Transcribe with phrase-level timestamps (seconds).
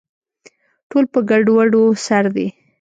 [0.89, 2.47] ټول په ګډووډو سر دي